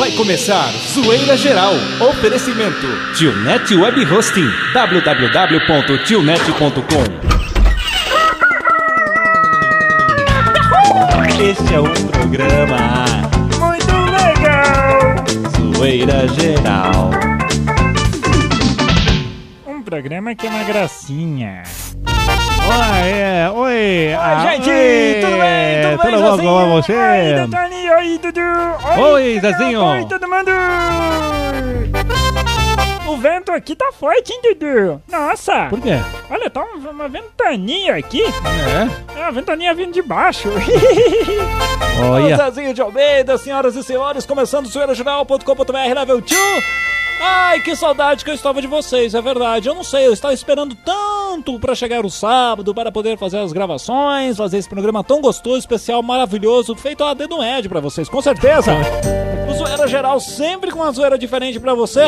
[0.00, 1.74] Vai começar Zoeira Geral.
[2.00, 2.86] Oferecimento.
[3.14, 4.48] Tionet Web Hosting.
[4.72, 7.04] www.tionet.com
[11.38, 13.04] Este é um programa
[13.58, 15.16] Muito legal!
[15.74, 17.10] Zoeira Geral.
[19.66, 21.62] Um programa que é uma gracinha.
[22.68, 24.14] Oi, é, oi.
[24.14, 25.82] ah, gente, oi, tudo bem?
[25.82, 26.52] Tudo bem, Tudo bom Zezinho?
[26.52, 26.92] com você?
[26.92, 29.00] Oi, oi, Dudu!
[29.02, 29.84] Oi, Zezinho.
[29.84, 30.50] Oi, todo mundo!
[33.08, 35.02] O vento aqui tá forte, hein, Dudu?
[35.10, 35.66] Nossa!
[35.68, 35.98] Por quê?
[36.30, 38.22] Olha, tá uma, uma ventania aqui.
[38.22, 39.18] É?
[39.18, 40.48] É uma ventania vindo de baixo.
[42.08, 42.36] Olha.
[42.36, 46.30] Zezinho de Almeida, senhoras e senhores, começando zoeirageral.com.br level 2.
[47.22, 49.68] Ai, que saudade que eu estava de vocês, é verdade.
[49.68, 53.52] Eu não sei, eu estava esperando tanto para chegar o sábado, para poder fazer as
[53.52, 58.22] gravações, fazer esse programa tão gostoso, especial, maravilhoso, feito a dedo médio para vocês, com
[58.22, 58.72] certeza.
[59.50, 62.04] O Zoeira Geral sempre com uma zoeira diferente para você.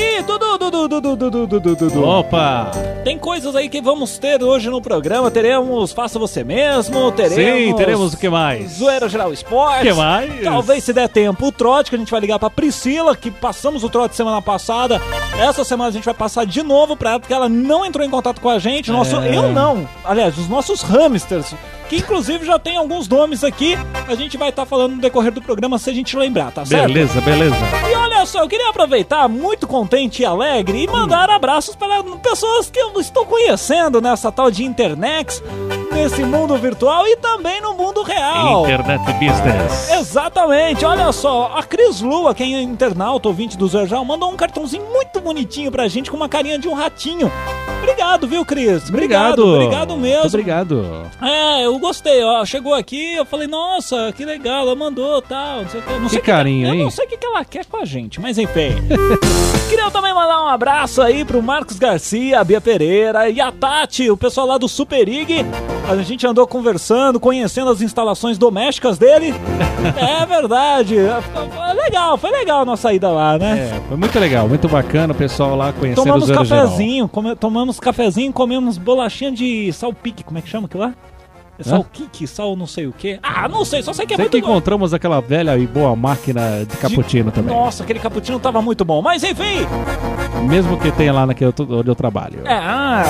[0.00, 2.04] E Dudu, Dudu, Dudu, Dudu, Dudu, Dudu.
[2.04, 2.70] Opa!
[3.02, 5.28] Tem coisas aí que vamos ter hoje no programa.
[5.28, 7.34] Teremos Faça Você Mesmo, teremos...
[7.34, 8.74] Sim, teremos o que mais?
[8.78, 9.80] Zoeira Geral Esportes.
[9.80, 10.42] O que mais?
[10.44, 13.82] Talvez se der tempo o trote, que a gente vai ligar pra Priscila, que passamos
[13.82, 15.00] o trote semana passada.
[15.36, 18.10] Essa semana a gente vai passar de novo pra ela, porque ela não entrou em
[18.10, 18.92] contato com a gente.
[18.92, 19.36] Nosso, É.
[19.36, 19.88] Eu não.
[20.04, 21.54] Aliás, os nossos hamsters.
[21.88, 23.76] Que inclusive já tem alguns nomes aqui.
[24.06, 26.86] A gente vai estar falando no decorrer do programa se a gente lembrar, tá certo?
[26.86, 27.56] Beleza, beleza.
[27.90, 32.70] E olha só, eu queria aproveitar, muito contente e alegre, e mandar abraços para pessoas
[32.70, 35.42] que eu estou conhecendo nessa tal de internet,
[35.98, 38.62] nesse mundo virtual e também no mundo real.
[38.62, 39.90] Internet Business.
[39.90, 44.84] Exatamente, olha só, a Cris Lua, quem é internauta, ouvinte do Zerjal, mandou um cartãozinho
[44.92, 47.30] muito bonitinho pra gente com uma carinha de um ratinho.
[47.82, 48.88] Obrigado, viu, Cris?
[48.88, 49.44] Obrigado.
[49.44, 50.20] Obrigado mesmo.
[50.20, 51.06] Muito obrigado.
[51.20, 52.44] É, eu gostei, ó.
[52.44, 56.10] Chegou aqui, eu falei, nossa, que legal, ela mandou tal, não sei eu Não Que
[56.10, 56.82] sei carinho, que, Eu hein?
[56.84, 58.70] não sei o que que ela quer com a gente, mas enfim.
[59.68, 64.10] Queria também mandar um abraço aí pro Marcos Garcia, a Bia Pereira e a Tati,
[64.10, 65.44] o pessoal lá do Super Ig.
[65.88, 69.34] A gente andou conversando, conhecendo as instalações domésticas dele.
[69.96, 70.96] é verdade.
[71.54, 73.70] Foi legal, foi legal a nossa ida lá, né?
[73.74, 76.64] É, foi muito legal, muito bacana o pessoal lá conhecendo Tomamos o Zero Geral.
[76.64, 80.94] cafezinho, come- tomamos cafezinho, comemos bolachinha de salpique, como é que chama aquilo lá?
[81.58, 83.18] É Salquique, sal não sei o que.
[83.22, 85.96] Ah, não sei, só sei que é Sei muito que encontramos aquela velha e boa
[85.96, 87.54] máquina de cappuccino também.
[87.54, 89.02] Nossa, aquele cappuccino tava muito bom.
[89.02, 89.66] Mas enfim,
[90.48, 92.40] Mesmo que tenha lá naquele onde eu trabalho.
[92.46, 93.04] é, ah,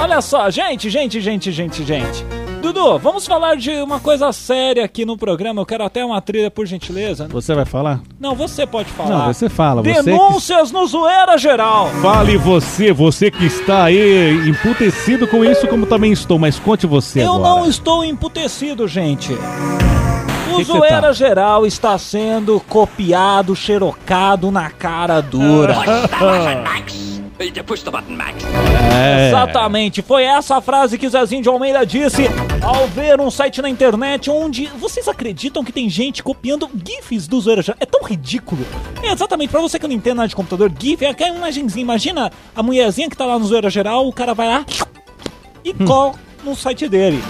[0.00, 2.24] olha só, gente, gente, gente, gente, gente.
[2.60, 5.60] Dudu, vamos falar de uma coisa séria aqui no programa.
[5.60, 7.28] Eu quero até uma trilha, por gentileza.
[7.30, 8.00] Você vai falar?
[8.18, 9.10] Não, você pode falar.
[9.10, 9.82] Não, você fala.
[9.82, 10.02] Você que...
[10.02, 11.88] Denúncias no Zoeira Geral.
[12.02, 17.20] Fale você, você que está aí emputecido com isso, como também estou, mas conte você
[17.22, 17.60] Eu agora.
[17.60, 19.32] não estou emputecido, gente.
[19.32, 21.12] O Que que Zoeira tá?
[21.12, 25.76] Geral está sendo copiado, xerocado na cara dura.
[28.92, 29.28] É.
[29.28, 32.24] Exatamente, foi essa a frase que Zezinho de Almeida disse
[32.62, 37.40] ao ver um site na internet onde vocês acreditam que tem gente copiando GIFs do
[37.40, 37.78] Zoeira Geral?
[37.80, 38.66] É tão ridículo.
[39.02, 41.82] É exatamente, pra você que não entende nada de computador, GIF é aquela imagenzinha.
[41.82, 44.66] Imagina a mulherzinha que tá lá no Zoeira Geral, o cara vai lá
[45.64, 47.22] e cola no site dele.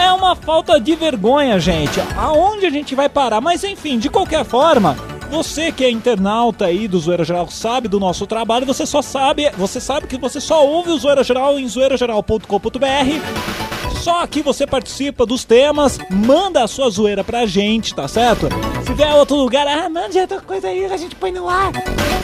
[0.00, 2.00] É uma falta de vergonha, gente.
[2.16, 3.40] Aonde a gente vai parar?
[3.40, 4.96] Mas enfim, de qualquer forma,
[5.30, 9.50] você que é internauta aí do Zoeira Geral sabe do nosso trabalho, você só sabe,
[9.56, 13.98] você sabe que você só ouve o Zoeira Geral em zoeirageral.com.br.
[14.02, 18.48] Só aqui você participa dos temas, manda a sua zoeira pra gente, tá certo?
[18.86, 21.72] Se vier outro lugar, ah, mande outra coisa aí, a gente põe no ar.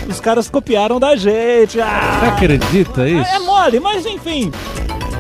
[0.09, 1.73] Os caras copiaram da gente.
[1.73, 3.29] Você Ah, acredita isso?
[3.35, 4.53] é mole, mas enfim.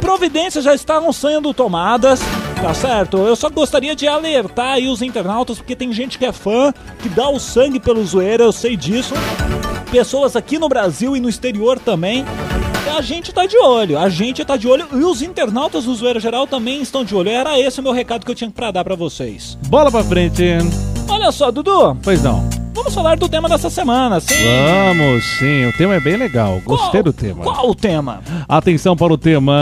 [0.00, 2.20] Providências já estão sendo tomadas,
[2.62, 3.19] tá certo?
[3.19, 7.09] Eu só gostaria de alertar aí os internautas, porque tem gente que é fã, que
[7.09, 9.15] dá o sangue pelo zoeira, eu sei disso.
[9.91, 12.25] Pessoas aqui no Brasil e no exterior também.
[12.97, 16.21] A gente tá de olho, a gente tá de olho e os internautas do Zoeira
[16.21, 17.31] Geral também estão de olho.
[17.31, 19.59] Era esse o meu recado que eu tinha pra dar pra vocês.
[19.67, 20.44] Bola pra frente.
[21.09, 22.62] Olha só, Dudu, Pois não.
[22.72, 24.35] Vamos falar do tema dessa semana, sim?
[24.87, 25.67] Vamos, sim.
[25.67, 26.61] O tema é bem legal.
[26.64, 27.43] Gostei Qual- do tema.
[27.44, 28.20] Qual o tema?
[28.49, 29.52] Atenção para o tema.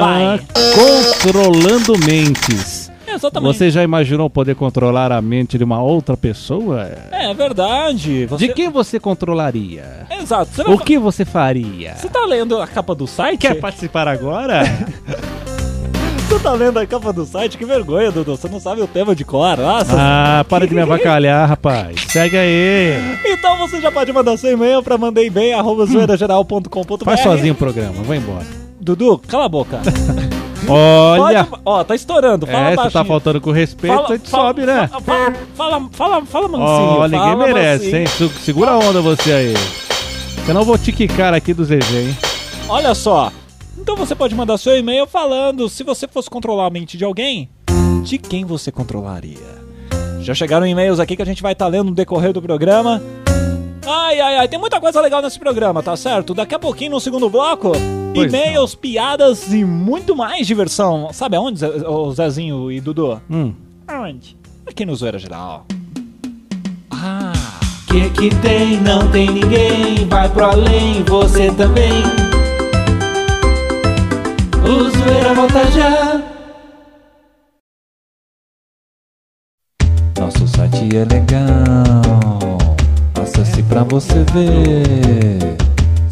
[0.00, 0.40] Vai.
[0.74, 2.90] Controlando mentes.
[3.06, 3.56] Exatamente.
[3.56, 6.90] Você já imaginou poder controlar a mente de uma outra pessoa?
[7.12, 8.26] É verdade.
[8.26, 8.48] Você...
[8.48, 10.06] De quem você controlaria?
[10.10, 10.50] Exato.
[10.52, 11.94] Você, O que você faria?
[11.94, 13.38] Você tá lendo a capa do site?
[13.40, 14.62] Quer participar agora?
[16.34, 17.56] Você tá lendo a capa do site?
[17.56, 18.36] Que vergonha, Dudu.
[18.36, 19.56] Você não sabe o tema de cor.
[19.56, 19.94] Nossa.
[19.96, 21.94] ah, para de me avacalhar, rapaz.
[22.08, 22.94] Segue aí.
[23.24, 27.04] Então você já pode mandar seu e-mail pra mandeibem.com.br.
[27.04, 28.44] Faz sozinho o programa, vai embora.
[28.80, 29.80] Dudu, cala a boca.
[30.66, 32.46] Olha, Pode- ó, tá estourando.
[32.46, 32.92] Fala é, você baixinho.
[32.92, 34.88] tá faltando com respeito, a gente fala- sobe, né?
[34.88, 36.68] Fala, fala, fala, fala, fala mansinho.
[36.68, 38.00] Ó, ninguém fala merece, mansinho.
[38.00, 38.06] hein?
[38.08, 39.54] Se- Segura a onda você aí.
[40.46, 42.16] Senão eu vou te quicar aqui do ZG, hein?
[42.68, 43.30] Olha só.
[43.76, 47.50] Então você pode mandar seu e-mail falando se você fosse controlar a mente de alguém,
[48.02, 49.64] de quem você controlaria.
[50.20, 53.02] Já chegaram e-mails aqui que a gente vai estar lendo no decorrer do programa.
[53.86, 56.32] Ai, ai, ai, tem muita coisa legal nesse programa, tá certo?
[56.32, 57.72] Daqui a pouquinho, no segundo bloco,
[58.14, 61.10] Pois e-mails, piadas e muito mais diversão.
[61.12, 61.60] Sabe aonde,
[62.14, 63.20] Zezinho e Dudu?
[63.30, 63.52] Hum.
[63.86, 64.36] Aonde?
[64.66, 65.66] Aqui no Zoeira Geral.
[66.90, 67.32] Ah,
[67.86, 68.80] que que tem?
[68.80, 70.06] Não tem ninguém.
[70.08, 72.02] Vai pro além, você também.
[74.64, 76.22] O Zoeira volta já.
[80.18, 82.56] Nosso site é legal.
[83.14, 85.58] Acesse pra você ver.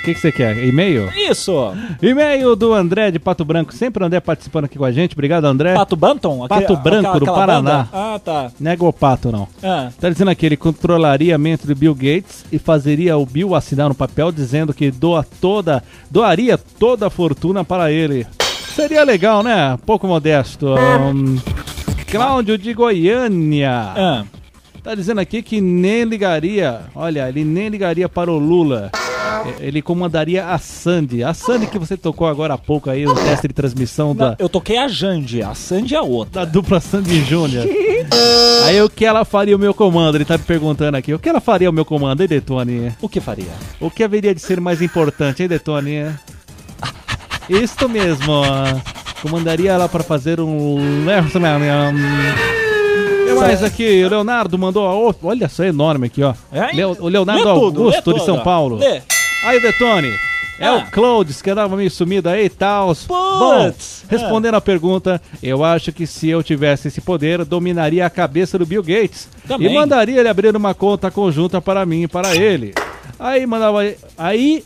[0.00, 0.56] O que, que você quer?
[0.64, 1.10] E-mail?
[1.14, 1.52] Isso!
[2.00, 3.74] E-mail do André de Pato Branco.
[3.74, 5.12] Sempre o André participando aqui com a gente.
[5.12, 5.74] Obrigado, André.
[5.74, 6.48] Pato Banton?
[6.48, 7.60] Pato Branco, do Paraná.
[7.60, 7.88] banda?
[7.92, 8.50] Ah, tá.
[8.58, 9.46] Nego o pato, não.
[9.62, 9.90] Ah.
[10.00, 13.90] Tá dizendo aqui, ele controlaria a mente do Bill Gates e fazeria o Bill assinar
[13.90, 18.26] um papel dizendo que doa toda, doaria toda a fortuna para ele.
[18.74, 19.78] Seria legal, né?
[19.84, 20.66] Pouco modesto.
[20.76, 21.38] Um,
[22.10, 23.70] Cláudio de Goiânia.
[23.70, 24.24] Ah.
[24.82, 28.90] Tá dizendo aqui que nem ligaria, olha, ele nem ligaria para o Lula.
[29.60, 31.22] E- Ele comandaria a Sandy.
[31.24, 34.48] A Sandy que você tocou agora há pouco aí no teste de transmissão da, eu
[34.48, 36.44] toquei a Jandy, a Sandy é a outra.
[36.44, 37.66] da dupla Sandy Júnior.
[38.64, 40.16] Aí o que ela faria o meu comando?
[40.16, 41.12] Ele tá me perguntando aqui.
[41.14, 42.92] O que ela faria o meu comando, hein, Detone?
[43.00, 43.52] O que faria?
[43.80, 46.06] O que haveria de ser mais importante, hein, Detone?
[47.48, 48.42] Isto mesmo.
[49.22, 50.78] Comandaria ela para fazer um.
[53.34, 54.04] Que mais aqui?
[54.04, 54.82] O Leonardo mandou.
[54.84, 56.34] ó, Olha só, é enorme aqui, ó.
[56.52, 56.72] É?
[56.74, 58.40] Leo- o Leonardo tudo, Augusto de São.
[58.40, 58.76] Paulo.
[58.76, 59.00] Lê.
[59.44, 60.10] Aí, Detone.
[60.58, 60.74] É Ah.
[60.86, 62.94] o Cloudes, que andava meio sumido aí e tal.
[63.08, 64.04] Bom, Putz.
[64.10, 68.66] respondendo a pergunta, eu acho que se eu tivesse esse poder, dominaria a cabeça do
[68.66, 69.26] Bill Gates.
[69.48, 69.70] Também.
[69.70, 72.74] E mandaria ele abrir uma conta conjunta para mim e para ele.
[73.18, 73.78] Aí mandava.
[74.18, 74.62] Aí.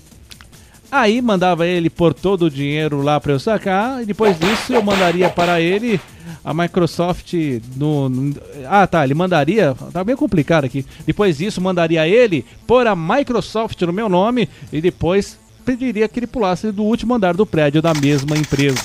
[0.91, 4.03] Aí mandava ele pôr todo o dinheiro lá para eu sacar.
[4.03, 6.01] E depois disso eu mandaria para ele
[6.45, 7.33] a Microsoft
[7.77, 8.35] no, no-
[8.69, 9.03] Ah, tá.
[9.05, 9.75] Ele mandaria.
[9.93, 10.85] Tá bem complicado aqui.
[11.07, 16.27] Depois disso, mandaria ele pôr a Microsoft no meu nome e depois pediria que ele
[16.27, 18.83] pulasse do último andar do prédio da mesma empresa.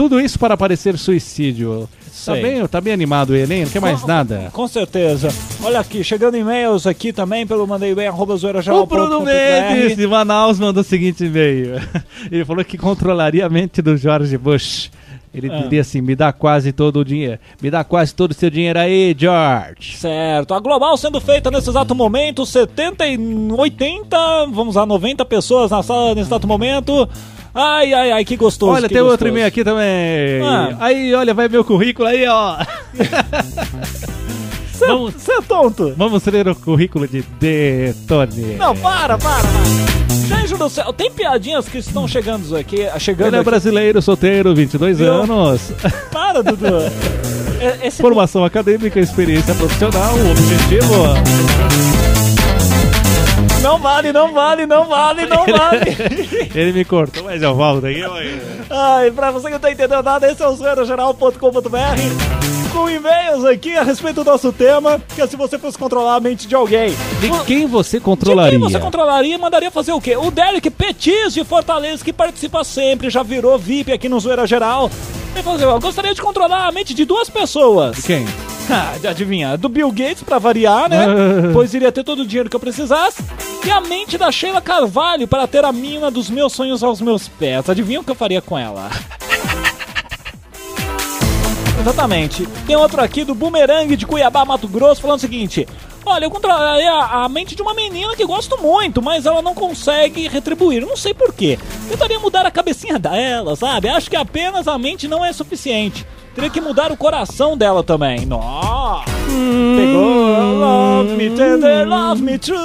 [0.00, 1.86] Tudo isso para parecer suicídio.
[2.24, 2.40] Tá Sei.
[2.42, 3.64] bem, tá bem animado ele, hein?
[3.64, 4.48] Não quer mais Com- nada.
[4.50, 5.28] Com certeza.
[5.62, 10.58] Olha aqui, chegando e-mails aqui também pelo mandei bem arroba O Bruno Mendes de Manaus
[10.58, 11.74] mandou o seguinte e-mail.
[12.32, 14.90] Ele falou que controlaria a mente do George Bush.
[15.34, 15.58] Ele Ah.
[15.58, 17.38] diria assim: me dá quase todo o dinheiro.
[17.60, 19.98] Me dá quase todo o seu dinheiro aí, George.
[19.98, 23.18] Certo, a Global sendo feita nesse exato momento, 70 e
[23.52, 24.16] 80,
[24.50, 27.06] vamos lá, 90 pessoas na sala nesse exato momento.
[27.54, 28.72] Ai, ai, ai, que gostoso.
[28.72, 29.28] olha, que tem outro gostoso.
[29.32, 30.40] e-mail aqui também.
[30.42, 30.76] Ah.
[30.80, 32.56] Aí, olha, vai meu currículo aí, ó.
[34.78, 35.94] vamos, Você é tonto.
[35.96, 38.56] vamos ler o currículo de Detone.
[38.56, 40.38] Não, para, para, para.
[40.40, 43.50] Gente do céu, tem piadinhas que estão chegando aqui, chegando Ele é aqui.
[43.50, 45.12] brasileiro, solteiro, 22 Viu?
[45.12, 45.72] anos.
[46.12, 46.66] Para, Dudu.
[47.60, 51.04] É- Esse Formação acadêmica, experiência profissional, objetivo.
[53.62, 55.96] Não vale, não vale, não vale, não vale.
[56.54, 58.02] Ele me cortou, mas eu volto aqui.
[58.70, 63.76] Ai, pra você que não tá entendendo nada, esse é o zoeirageral.com.br com e-mails aqui
[63.76, 66.90] a respeito do nosso tema, que é se você fosse controlar a mente de alguém.
[67.20, 68.52] De quem você De controlaria?
[68.52, 70.16] quem você controlaria e mandaria fazer o quê?
[70.16, 74.88] O Derek Petis de Fortaleza, que participa sempre, já virou VIP aqui no Zoeira Geral.
[75.34, 77.96] Ele falou assim, eu gostaria de controlar a mente de duas pessoas.
[77.96, 78.26] De quem?
[78.72, 81.04] Ah, adivinha, do Bill Gates pra variar, né?
[81.52, 83.20] pois iria ter todo o dinheiro que eu precisasse.
[83.66, 87.26] E a mente da Sheila Carvalho para ter a mina dos meus sonhos aos meus
[87.26, 87.68] pés.
[87.68, 88.88] Adivinha o que eu faria com ela?
[91.80, 92.46] Exatamente.
[92.64, 95.66] Tem outro aqui do Boomerang de Cuiabá, Mato Grosso, falando o seguinte:
[96.04, 100.26] Olha, eu controlaria a mente de uma menina que gosto muito, mas ela não consegue
[100.28, 100.84] retribuir.
[100.84, 101.58] Não sei porquê.
[101.88, 103.88] Tentaria mudar a cabecinha dela, sabe?
[103.88, 106.06] Acho que apenas a mente não é suficiente.
[106.34, 108.24] Teria que mudar o coração dela também.
[108.24, 109.04] Nossa!
[109.76, 112.58] Pegou, love me tender, love me true.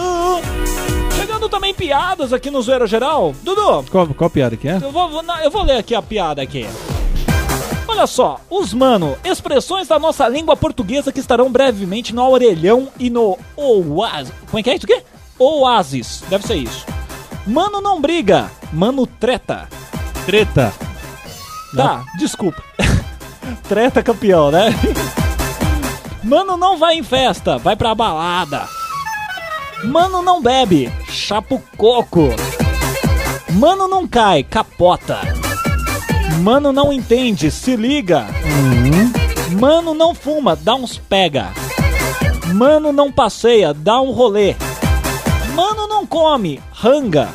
[1.20, 3.34] Chegando também piadas aqui no Zoeira Geral.
[3.44, 4.76] Dudu, Qual, qual piada que é?
[4.82, 5.10] eu vou,
[5.44, 6.66] eu vou ler aqui a piada aqui.
[7.96, 13.10] Olha só, os mano, expressões da nossa língua portuguesa que estarão brevemente no orelhão e
[13.10, 14.34] no oásis.
[14.48, 15.02] Como é que é isso aqui?
[15.40, 16.86] Oásis, deve ser isso.
[17.48, 19.70] Mano não briga, mano treta.
[20.26, 20.74] Treta.
[21.74, 22.62] Tá, desculpa.
[23.70, 24.76] Treta campeão, né?
[26.22, 28.68] Mano não vai em festa, vai pra balada.
[29.86, 32.28] Mano não bebe, chapa o coco.
[33.54, 35.45] Mano não cai, capota.
[36.42, 38.26] Mano não entende, se liga.
[39.60, 41.50] Mano não fuma, dá uns pega.
[42.54, 44.56] Mano não passeia, dá um rolê.
[45.54, 47.30] Mano não come, ranga.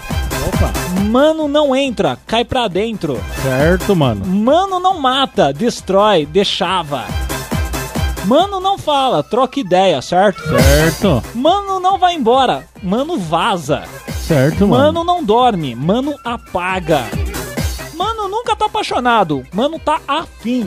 [1.11, 3.21] Mano não entra, cai pra dentro.
[3.43, 4.25] Certo, mano.
[4.27, 7.05] Mano não mata, destrói, deixava.
[8.25, 10.43] Mano não fala, troca ideia, certo?
[10.43, 11.23] Certo.
[11.35, 13.83] Mano não vai embora, mano vaza.
[14.27, 14.85] Certo, mano.
[14.85, 17.07] Mano não dorme, mano apaga.
[18.01, 20.67] Mano nunca tá apaixonado, mano tá afim.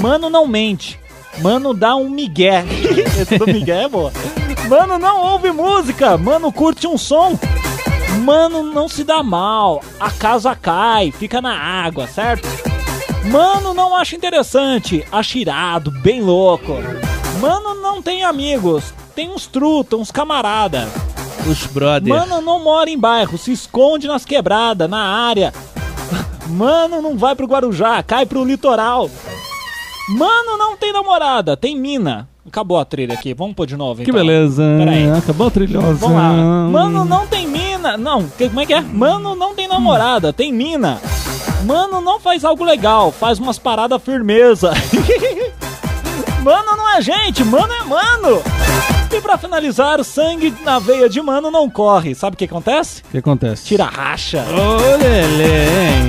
[0.00, 0.98] Mano não mente,
[1.38, 2.64] mano dá um migué.
[3.22, 4.12] Esse do migué é boa.
[4.68, 7.38] Mano não ouve música, mano curte um som.
[8.24, 12.48] Mano não se dá mal, a casa cai, fica na água, certo?
[13.30, 16.74] Mano não acha interessante, acha irado, bem louco.
[17.40, 20.88] Mano não tem amigos, tem uns truta, uns camarada.
[21.48, 22.08] Os brothers.
[22.08, 25.54] Mano não mora em bairro, se esconde nas quebradas, na área.
[26.50, 29.08] Mano não vai pro Guarujá, cai pro litoral.
[30.08, 32.28] Mano não tem namorada, tem mina.
[32.46, 34.20] Acabou a trilha aqui, vamos pôr de novo Que então.
[34.20, 34.62] beleza.
[34.78, 35.10] Peraí.
[35.10, 35.94] Acabou trilhosa.
[35.94, 36.32] Vamos lá.
[36.32, 37.96] Mano não tem mina.
[37.96, 38.80] Não, que- como é que é?
[38.80, 40.98] Mano não tem namorada, tem mina.
[41.64, 44.72] Mano não faz algo legal, faz umas paradas firmeza.
[46.42, 48.42] mano não é gente, mano é mano.
[49.12, 52.14] E pra finalizar, sangue na veia de mano não corre.
[52.14, 53.02] Sabe o que acontece?
[53.08, 53.64] O que acontece?
[53.66, 54.44] Tira racha.
[54.48, 56.08] Ô, Lelê, hein?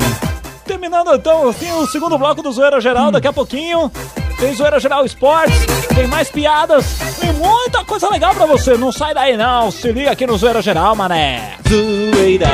[0.72, 3.92] Terminando então o segundo bloco do Zoeira Geral, daqui a pouquinho.
[4.40, 8.78] Tem Zoeira Geral Esportes, tem mais piadas, tem muita coisa legal pra você.
[8.78, 11.58] Não sai daí não, se liga aqui no Zoeira Geral, mané.
[11.68, 12.48] Zoeira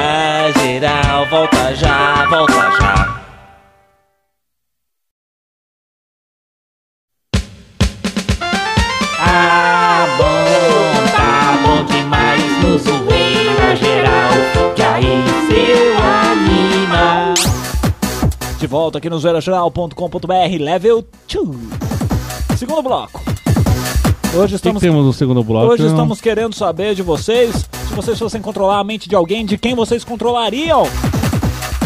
[0.59, 3.16] Geral, volta já, volta já.
[18.67, 22.57] Volta aqui no zoeirageral.com.br, level 2.
[22.59, 23.23] Segundo bloco.
[24.33, 25.71] Hoje O que, estamos, temos no segundo bloco?
[25.71, 27.55] hoje estamos querendo saber de vocês,
[27.87, 30.83] se vocês fossem controlar a mente de alguém, de quem vocês controlariam.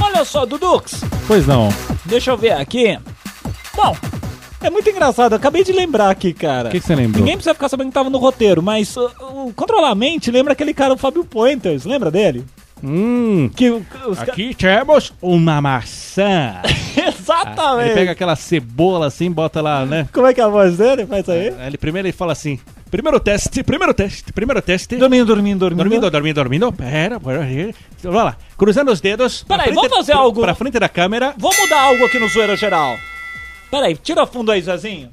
[0.01, 1.69] Olha só, Dudux, Pois não.
[2.03, 2.97] deixa eu ver aqui.
[3.75, 3.95] Bom,
[4.59, 6.69] é muito engraçado, eu acabei de lembrar aqui, cara.
[6.69, 7.19] O que, que você lembrou?
[7.19, 9.07] Ninguém precisa ficar sabendo que tava no roteiro, mas uh,
[9.45, 12.43] o controlar a mente lembra aquele cara, o Fábio Pointers, lembra dele?
[12.83, 13.83] Hum, Que os
[14.17, 16.61] ca- aqui temos uma maçã.
[17.07, 17.89] Exatamente.
[17.89, 20.07] Ele pega aquela cebola assim, bota lá, né?
[20.11, 21.05] Como é que é a voz dele?
[21.05, 21.49] Faz aí.
[21.49, 22.59] Aí Ele primeiro ele fala assim:
[22.89, 24.95] primeiro teste, primeiro teste, primeiro teste.
[24.97, 25.77] Dormindo, dormindo, dormindo.
[25.83, 26.73] Dormindo, dormindo, dormindo.
[26.73, 27.47] Pera, pera.
[28.03, 28.37] Vamos lá.
[28.57, 29.43] Cruzando os dedos.
[29.43, 30.41] Peraí, vamos fazer algo.
[30.41, 31.33] Pra frente da câmera.
[31.37, 32.97] Vou mudar algo aqui no Zoeira Geral.
[33.69, 35.09] Peraí, tira fundo aí, Zezinho.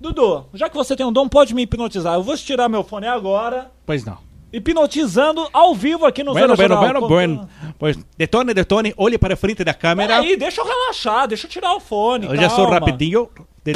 [0.00, 2.14] Dudu, já que você tem um dom, pode me hipnotizar.
[2.14, 3.70] Eu vou tirar meu fone agora.
[3.86, 4.18] Pois não.
[4.56, 7.08] Hipnotizando ao vivo aqui no Bueno, Zoeira bueno, Geral.
[7.08, 7.74] bueno, bueno.
[7.78, 10.16] Pois detone, detone, olhe para frente da câmera.
[10.20, 12.26] Peraí, deixa eu relaxar, deixa eu tirar o fone.
[12.26, 13.28] Eu já sou rapidinho.
[13.64, 13.72] De-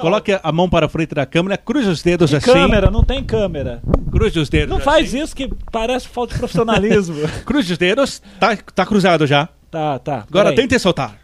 [0.00, 2.44] Coloque a mão para frente da câmera, cruze os dedos assim.
[2.52, 3.80] Câmera, não tem câmera.
[4.10, 4.68] Cruze os dedos.
[4.68, 4.84] Não assim.
[4.84, 7.16] faz isso que parece falta de profissionalismo.
[7.46, 8.20] Cruze os dedos.
[8.40, 9.48] Tá, tá cruzado já.
[9.70, 10.24] tá, tá.
[10.28, 11.16] Agora tente soltar.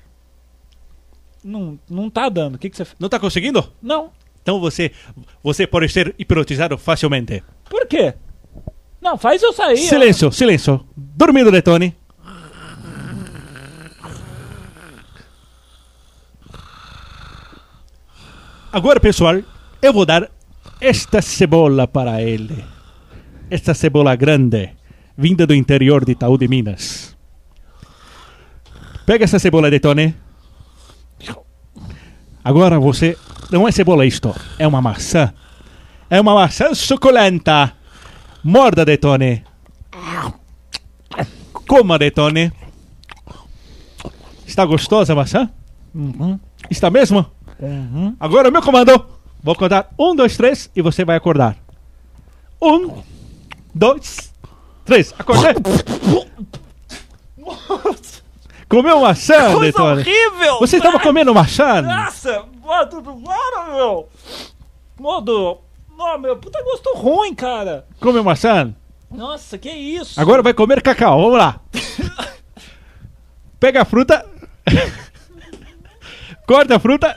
[1.43, 2.55] Não, não tá dando.
[2.55, 2.87] O que, que você.
[2.99, 3.71] Não tá conseguindo?
[3.83, 4.11] Não.
[4.43, 4.93] Então você,
[5.43, 7.43] você pode ser hipnotizado facilmente.
[7.69, 8.15] Por quê?
[9.05, 9.77] Não, faz eu sair.
[9.77, 10.81] Silêncio, silêncio.
[10.97, 11.95] Dormindo, Detone.
[18.73, 19.43] Agora, pessoal,
[19.83, 20.31] eu vou dar
[20.81, 22.65] esta cebola para ele.
[23.51, 24.71] Esta cebola grande,
[25.19, 27.15] vinda do interior de Itaú de Minas.
[29.05, 30.17] Pega essa cebola, Detone.
[32.43, 33.19] Agora você.
[33.51, 35.35] Não é cebola isto, é uma maçã.
[36.09, 37.84] É uma maçã suculenta.
[38.45, 39.43] Morda, Detone.
[41.67, 42.53] Coma, Detone.
[44.47, 45.51] Está gostosa a maçã?
[46.71, 47.25] Está mesmo?
[48.21, 49.07] Agora, meu comando.
[49.43, 51.57] Vou contar um, dois, três e você vai acordar.
[52.61, 53.03] Um,
[53.75, 54.33] dois,
[54.85, 55.15] três.
[55.19, 55.55] Acordei.
[58.69, 60.01] Comeu maçã, Coisa Detone?
[60.01, 60.59] horrível!
[60.59, 61.81] Você estava comendo maçã?
[61.83, 62.45] Nossa!
[62.61, 64.09] Modo, para, meu!
[64.99, 65.59] Modo,
[65.97, 67.87] Não, meu, puta gosto ruim, cara.
[68.01, 68.75] Come maçã.
[69.11, 70.21] Nossa, que isso?
[70.21, 71.61] Agora vai comer cacau, vamos lá.
[73.61, 74.27] Pega a fruta.
[76.47, 77.17] Corta a fruta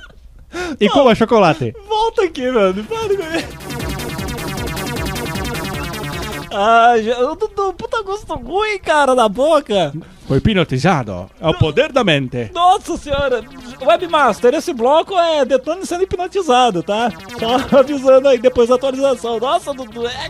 [0.79, 1.74] e coma chocolate.
[1.88, 2.84] Volta aqui, mano.
[2.84, 3.76] Para com isso.
[6.51, 9.93] Ah, eu tô- puta gosto ruim, cara, na boca.
[10.27, 11.29] Foi hipnotizado.
[11.39, 12.51] É o poder da mente.
[12.53, 13.43] Nossa senhora.
[13.81, 17.11] Webmaster, esse bloco é Detone sendo hipnotizado, tá?
[17.39, 19.39] Só avisando aí depois da atualização.
[19.39, 20.29] Nossa, Dudu, é...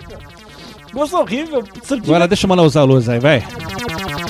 [0.94, 1.64] Gosto horrível.
[1.92, 3.44] Agora deixa eu mandar os alôs aí, vai.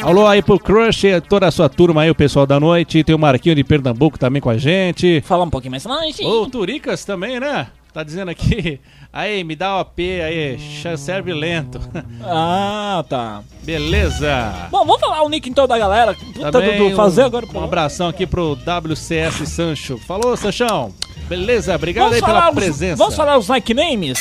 [0.04, 3.04] Alô aí pro Crush, toda a sua turma aí, o pessoal da noite.
[3.04, 5.22] Tem o Marquinho de Pernambuco também com a gente.
[5.22, 6.26] Falar um pouquinho mais longe.
[6.26, 7.68] Ô, Turicas também, né?
[7.98, 8.80] Tá dizendo aqui.
[9.12, 10.60] Aí, me dá o AP aí,
[10.96, 11.80] serve lento.
[12.24, 13.42] Ah, tá.
[13.64, 14.68] Beleza.
[14.70, 16.14] Bom, vamos falar o nick então da galera.
[16.14, 19.98] Puta, Também Dudu, fazer um, agora um abração aqui pro WCS Sancho.
[19.98, 20.94] Falou, Sanchão.
[21.28, 22.98] Beleza, obrigado aí pela os, presença.
[22.98, 24.20] vamos falar os nicknames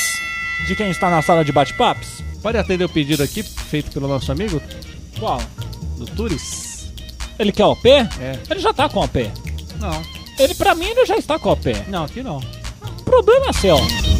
[0.65, 2.23] de quem está na sala de bate-papos?
[2.41, 4.59] Pode atender o pedido aqui, feito pelo nosso amigo
[5.19, 5.39] Qual?
[5.97, 6.91] do Turis?
[7.37, 7.87] Ele quer OP?
[7.87, 8.39] É.
[8.49, 9.29] Ele já tá com OP.
[9.79, 10.01] Não,
[10.39, 11.75] Ele, pra mim, ele já está com OP.
[11.89, 12.41] não, aqui não.
[13.17, 13.77] Problema é seu.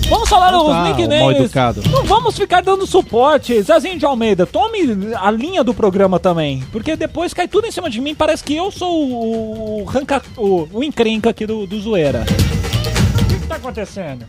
[0.09, 1.53] Vamos falar Então os tá, nicknames.
[1.91, 3.61] Não vamos ficar dando suporte.
[3.61, 4.79] Zezinho de Almeida, tome
[5.15, 6.63] a linha do programa também.
[6.71, 8.15] Porque depois cai tudo em cima de mim.
[8.15, 12.25] Parece que eu sou o, o, ranca, o, o encrenca aqui do, do zoeira.
[12.25, 14.25] O que, que tá acontecendo?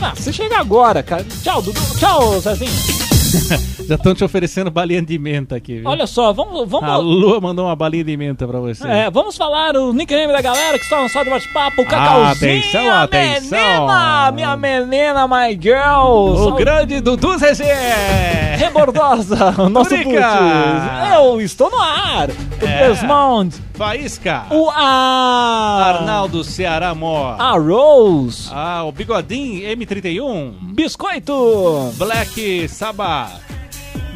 [0.00, 1.26] Ah, você chega agora, cara.
[1.42, 1.80] Tchau, Dudu.
[1.98, 2.93] Tchau, Zezinho.
[3.88, 5.88] Já estão te oferecendo balinha de menta aqui, viu?
[5.88, 6.68] Olha só, vamos.
[6.68, 8.86] vamos A Lua mandou uma balinha de menta pra você.
[8.86, 12.60] É, vamos falar o nickname da galera que está no sala do bate-papo, o Cacauzinho.
[12.60, 13.58] atenção, atenção.
[13.58, 16.48] Menina, minha menina, my girl.
[16.48, 18.56] O grande Dudu Zezé!
[18.56, 20.06] Rebordosa, o nosso putz.
[21.14, 22.30] Eu estou no ar.
[22.62, 22.88] É.
[22.88, 23.54] Desmond.
[23.74, 24.46] Faísca!
[24.50, 25.96] O A.
[25.96, 27.34] Arnaldo Ceará Mó.
[27.36, 28.48] A Rose.
[28.52, 30.52] Ah, o Bigodinho M31.
[30.74, 31.92] Biscoito.
[31.96, 33.32] Black Sabá.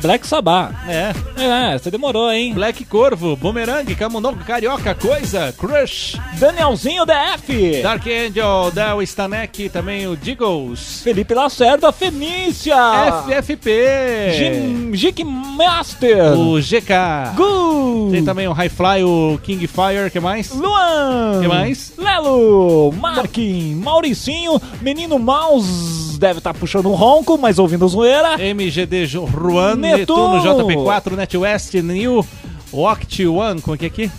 [0.00, 0.70] Black Sabá.
[0.88, 1.12] É.
[1.42, 2.54] É, você demorou, hein?
[2.54, 7.82] Black Corvo, Boomerang, Camundongo, Carioca, Coisa, Crush, Danielzinho DF.
[7.82, 12.76] Dark Angel, Del Stanek, também o Diggles, Felipe Lacerda, Fenícia.
[13.42, 16.38] FFP, Jick Master.
[16.38, 18.08] o GK, Gu.
[18.12, 20.50] tem também o High Fly, o King Fire, que mais?
[20.52, 21.40] Luan.
[21.40, 21.92] Que mais?
[21.98, 22.92] Lelo.
[22.92, 23.74] Marquin.
[23.76, 24.60] Mauricinho.
[24.80, 26.07] Menino Mouse.
[26.18, 28.36] Deve estar puxando um ronco, mas ouvindo zoeira.
[28.38, 30.36] MGD Juan, Netuno.
[30.36, 32.26] Netuno, JP4, NetWest, New,
[32.72, 34.10] Oct One, como é que é aqui?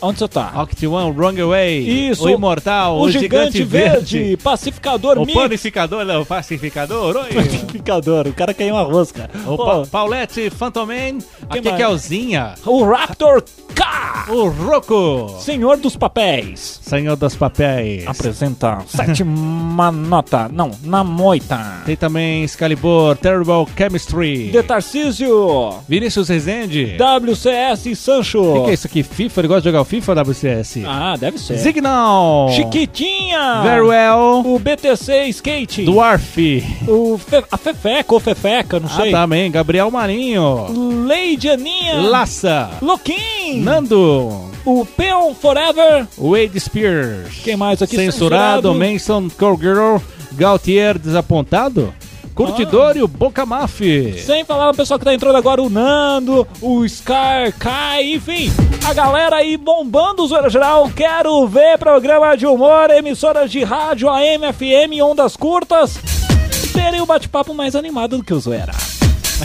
[0.00, 0.52] Onde você tá?
[0.62, 2.24] Oct One, Wrong Way, Isso.
[2.24, 5.32] o Imortal, o, gigante, verde, pacificador o mix.
[5.38, 7.32] Panificador, não, o Pacificador, oi.
[7.34, 9.30] Pacificador, o cara caiu um arroz, cara.
[9.46, 11.76] O pa Paulette, Phantom Man, aqui mais?
[11.76, 13.42] que é o Zinha, o Raptor
[13.74, 16.80] K, o Rocco, senhor dos papéis.
[16.82, 18.06] Senhor dos Papéis.
[18.06, 20.48] Apresenta sétima nota.
[20.52, 21.82] Não, na moita.
[21.84, 25.74] Tem também Excalibur, Terrible Chemistry, De Tarcísio.
[25.88, 26.96] Vinícius Rezende.
[26.96, 28.40] WCS Sancho.
[28.40, 29.02] O que, que é isso aqui?
[29.02, 29.40] FIFA?
[29.40, 30.78] Ele gosta de jogar o FIFA WCS?
[30.86, 31.58] Ah, deve ser.
[31.58, 32.48] Signal.
[32.50, 33.62] Chiquitinha.
[33.62, 34.42] Very well.
[34.44, 35.84] O BTC Skate.
[35.84, 36.36] Dwarf.
[36.88, 37.44] O Fe...
[37.50, 39.10] A Fefeca ou Fefeca, não Ah, sei.
[39.10, 39.50] também.
[39.50, 40.66] Gabriel Marinho.
[41.06, 41.94] Lady Aninha.
[42.00, 42.70] Laça.
[42.82, 43.60] Loquim.
[43.62, 44.50] Nando.
[44.64, 46.06] O Peon Forever.
[46.18, 47.36] Wade Spears.
[47.44, 47.96] Quem mais aqui?
[47.96, 48.72] Censurado.
[48.72, 48.74] Censurado.
[48.74, 49.98] Mason Cowgirl.
[50.32, 51.94] Gautier desapontado.
[52.36, 53.80] Curtidor e o Boca Maf.
[54.22, 58.52] Sem falar no pessoal que tá entrando agora, o Nando, o Scar, Kai, enfim,
[58.86, 60.90] a galera aí bombando o Zoeira Geral.
[60.94, 65.98] Quero ver programa de humor, emissoras de rádio, AM, FM, ondas curtas.
[66.74, 68.74] Terem o bate-papo mais animado do que o Zoeira.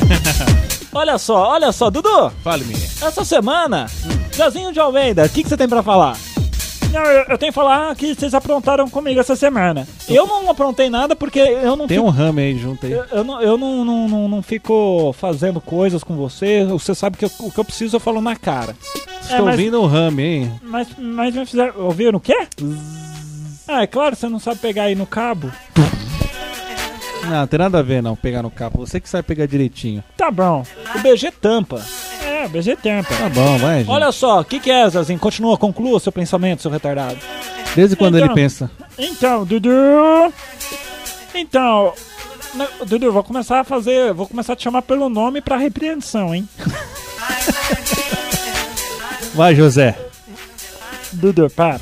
[0.92, 2.74] olha só, olha só, Dudu, Fale-me.
[3.02, 3.88] essa semana,
[4.36, 6.18] Zezinho de Almeida, o que, que você tem pra falar?
[6.92, 9.88] Não, eu, eu tenho que falar que vocês aprontaram comigo essa semana.
[10.10, 12.92] Eu não aprontei nada porque eu não Tem fico- um rame aí junto aí.
[12.92, 16.66] Eu, eu não, eu não, não, não, não fico fazendo coisas com você.
[16.66, 18.76] Você sabe que eu- o que eu preciso eu falo na cara.
[19.22, 20.52] Estou mas- ouvindo um rame, hein?
[20.62, 21.74] Mas, mas me fizeram.
[21.82, 22.46] Ouviram o quê?
[23.68, 25.50] Ah, é claro, você não sabe pegar aí no cabo.
[27.30, 28.80] Não, tem nada a ver não, pegar no capo.
[28.80, 30.04] Você que sabe pegar direitinho.
[30.18, 30.64] Tá bom.
[30.96, 31.84] O BG tampa.
[32.24, 33.14] É, BG Tempa.
[33.14, 33.90] Tá bom, vai, gente.
[33.90, 35.20] Olha só, o que, que é, Zazinho?
[35.20, 37.18] Continua, conclua seu pensamento, seu retardado.
[37.76, 38.26] Desde quando Então.
[38.28, 38.70] ele pensa.
[38.98, 39.70] Então, Dudu.
[41.36, 41.94] Então.
[42.56, 44.12] né, Dudu, vou começar a fazer.
[44.14, 46.48] Vou começar a te chamar pelo nome pra repreensão, hein?
[49.36, 49.98] Vai, José.
[51.14, 51.80] Dudu, para.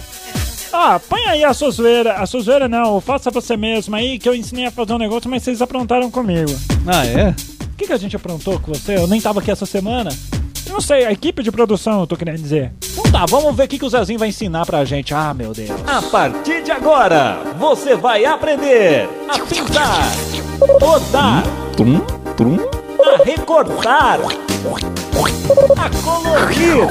[0.72, 2.14] Ah, põe aí a sua zoeira.
[2.14, 5.30] A sua zoeira não, faça você mesmo aí, que eu ensinei a fazer um negócio,
[5.30, 6.52] mas vocês aprontaram comigo.
[6.88, 7.30] Ah, é?
[7.64, 8.98] O que, que a gente aprontou com você?
[8.98, 10.10] Eu nem tava aqui essa semana.
[10.68, 12.72] Eu não sei, a equipe de produção, eu tô querendo dizer.
[12.92, 15.14] Então tá, vamos ver o que, que o Zezinho vai ensinar pra gente.
[15.14, 15.72] Ah, meu Deus.
[15.88, 20.12] A partir de agora, você vai aprender a pintar
[21.76, 22.00] Trum,
[22.38, 22.58] trum.
[23.02, 24.20] a recortar,
[25.26, 26.88] a colorir.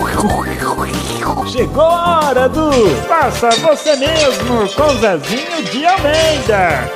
[1.50, 2.70] Chegou a hora do
[3.08, 6.92] Faça você mesmo com Zezinho de Almeida.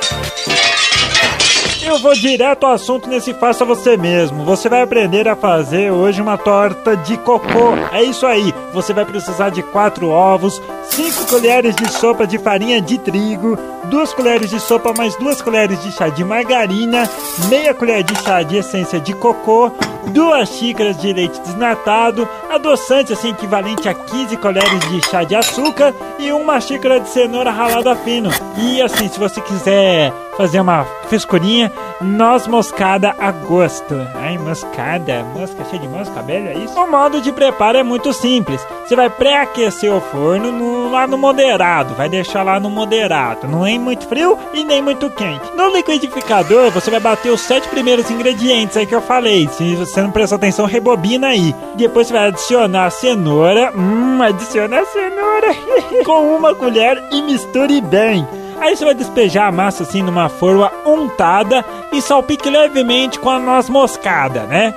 [1.85, 4.45] Eu vou direto ao assunto nesse Faça Você Mesmo.
[4.45, 7.75] Você vai aprender a fazer hoje uma torta de cocô.
[7.91, 8.53] É isso aí.
[8.73, 10.61] Você vai precisar de quatro ovos,
[10.95, 15.81] cinco colheres de sopa de farinha de trigo, duas colheres de sopa mais duas colheres
[15.81, 17.09] de chá de margarina,
[17.49, 19.71] meia colher de chá de essência de cocô,
[20.07, 25.95] duas xícaras de leite desnatado, adoçante assim equivalente a 15 colheres de chá de açúcar
[26.19, 28.29] e uma xícara de cenoura ralada fino.
[28.57, 33.95] E assim, se você quiser fazer uma frescurinha, noz moscada a gosto.
[34.15, 36.79] Ai, moscada, mosca cheia de mosca, velho, é isso?
[36.79, 38.65] O modo de preparo é muito simples.
[38.85, 43.65] Você vai pré-aquecer o forno no, lá no moderado, vai deixar lá no moderado, não
[43.65, 45.51] é muito frio e nem muito quente.
[45.55, 49.47] No liquidificador, você vai bater os sete primeiros ingredientes aí que eu falei.
[49.49, 51.55] Se você não prestou atenção, rebobina aí.
[51.75, 55.55] Depois você vai adicionar a cenoura, hum, adiciona a cenoura
[56.05, 58.27] com uma colher e misture bem.
[58.63, 63.37] Aí você vai despejar a massa assim numa forma untada e salpique levemente com a
[63.37, 64.73] noz moscada, né?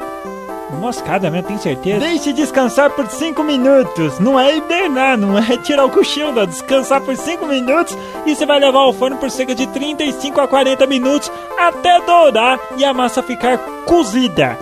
[0.80, 2.00] Moscada mesmo, tem certeza?
[2.00, 4.18] Deixe descansar por 5 minutos.
[4.18, 6.44] Não é hibernar, não é tirar o cochilo, não.
[6.44, 7.96] Descansar por 5 minutos
[8.26, 12.58] e você vai levar ao forno por cerca de 35 a 40 minutos até dourar
[12.76, 14.58] e a massa ficar cozida.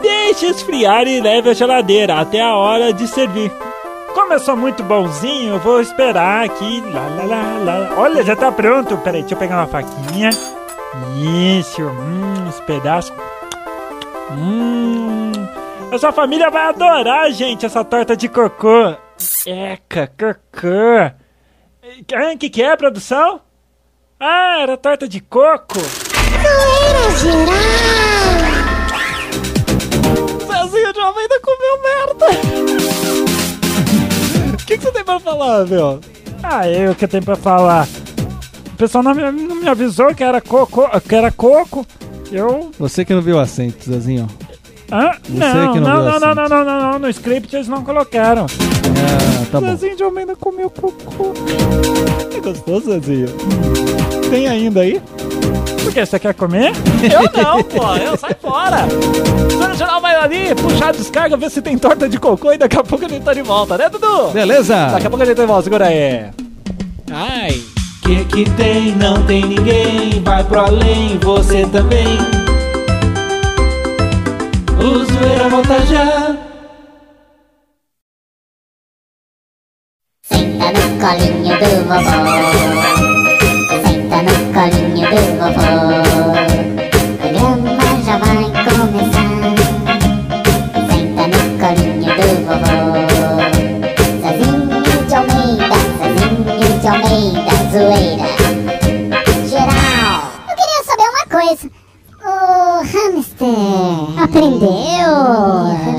[0.00, 3.50] Deixe esfriar e leve à geladeira até a hora de servir.
[4.14, 6.80] Como eu sou muito bonzinho, eu vou esperar aqui.
[6.92, 7.94] Lá, lá, lá, lá.
[7.96, 8.96] Olha, já tá pronto.
[8.98, 10.30] Peraí, deixa eu pegar uma faquinha.
[11.58, 13.12] Isso, hum, esse pedaço.
[14.32, 15.32] Hum,
[15.92, 18.94] a sua família vai adorar, gente, essa torta de cocô.
[19.46, 21.12] Eca, cocô.
[22.14, 23.40] Ah, O que, que é, produção?
[24.20, 25.78] Ah, era torta de coco.
[30.46, 32.67] Zezinho de Almeida comeu merda.
[34.88, 36.00] O que, que você tem pra falar, meu?
[36.42, 37.86] Ah, eu que tenho pra falar.
[38.72, 41.86] O pessoal não me, não me avisou que era coco, que era coco.
[42.32, 42.70] Eu.
[42.78, 44.26] Você que não viu o acento, Zezinho.
[44.90, 45.12] Hã?
[45.28, 46.20] Não, que não, não viu não, assim.
[46.20, 46.98] não, não, não, não, não.
[47.00, 48.46] No script eles não colocaram.
[48.46, 49.66] Ah, tá bom.
[49.66, 51.32] Zezinho de Almeida comeu cocô.
[52.30, 53.28] Que gostoso, Zezinho.
[54.30, 55.02] Tem ainda aí?
[55.82, 56.04] Por que?
[56.04, 56.72] Você quer comer?
[57.02, 58.86] Eu não, pô, eu sai fora.
[59.50, 62.76] Senhor Geral vai ali, puxar a descarga, ver se tem torta de cocô e daqui
[62.76, 64.28] a pouco a gente tá de volta, né, Dudu?
[64.28, 64.88] Beleza?
[64.92, 66.26] Daqui a pouco a gente tá de volta, segura aí.
[67.10, 67.62] Ai.
[68.02, 68.92] Que que tem?
[68.96, 70.22] Não tem ninguém.
[70.22, 72.18] Vai pro além, você também.
[74.78, 76.36] O zoeira volta já.
[80.22, 83.07] Senta no colinho do vovô.
[84.18, 85.70] Senta no colinho do vovô.
[85.78, 89.38] O programa já vai começar.
[90.90, 92.82] Senta no colinho do vovô.
[94.20, 98.47] Zazinho de Almeida, Zazinho de Almeida, zoeira.
[104.22, 104.68] Aprendeu?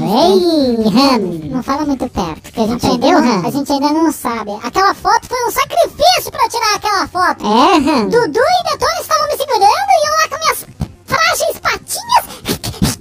[0.09, 1.51] Ei, hamster.
[1.51, 4.51] Não fala muito perto, que a gente, ainda não, a gente ainda não sabe.
[4.63, 7.45] Aquela foto foi um sacrifício pra tirar aquela foto.
[7.45, 10.65] É, Dudu e Detone estavam me segurando e eu lá com minhas
[11.05, 12.39] frágeis patinhas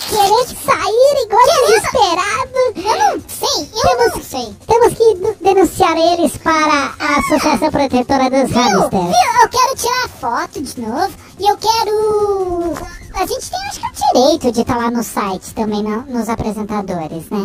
[0.08, 2.58] querendo sair igual desesperado.
[2.76, 4.56] Eu não sei, eu não sei.
[4.66, 8.90] Temos que denunciar eles para a Associação Protetora dos Hamsters.
[8.90, 9.42] Viu?
[9.42, 12.74] Eu quero tirar foto de novo e eu quero...
[13.14, 16.28] A gente tem, acho que, o direito de estar lá no site também, no- nos
[16.28, 17.38] apresentadores, né?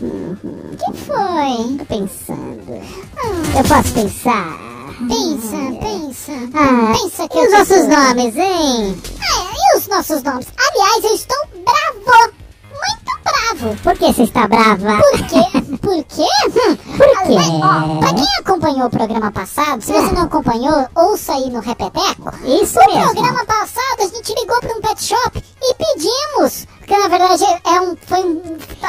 [0.00, 1.76] O que foi?
[1.78, 2.82] Tô pensando.
[3.56, 4.56] Eu posso pensar?
[5.08, 6.32] Pensa, pensa.
[6.92, 9.02] pensa que e os nossos nomes, hein?
[9.20, 10.46] É, e os nossos nomes?
[10.56, 12.32] Aliás, eu estou bravo.
[13.28, 13.76] Bravo.
[13.82, 14.98] Por que você está brava?
[14.98, 15.58] Por quê?
[15.88, 16.26] Por quê?
[16.96, 17.36] Por quê?
[17.62, 22.30] Ó, pra quem acompanhou o programa passado, se você não acompanhou, ouça aí no Repeteco.
[22.44, 23.06] Isso no mesmo.
[23.06, 26.66] No programa passado, a gente ligou para um pet shop e pedimos.
[26.78, 27.96] Porque na verdade é um.
[28.06, 28.42] Foi um.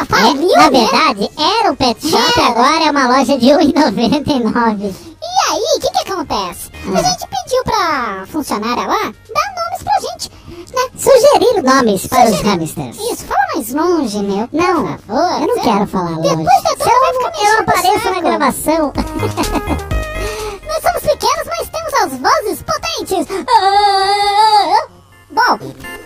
[0.08, 4.94] Faliu, na verdade, era um pet shop, agora é uma loja de R$ 1,99.
[5.22, 6.70] E aí, o que que acontece?
[6.96, 10.32] A gente pediu pra funcionária lá dar nomes pra gente,
[10.74, 10.90] né?
[10.98, 12.98] Sugerir nomes para os hamsters.
[12.98, 14.50] Isso, fala mais longe, meu.
[14.54, 15.42] Não, por favor.
[15.42, 16.36] Eu não quero falar longe.
[16.36, 18.94] Depois da dor vai ficar Eu apareço na gravação.
[20.68, 23.28] Nós somos pequenos, mas temos as vozes potentes.
[23.48, 24.88] Ah!
[25.32, 25.58] Bom,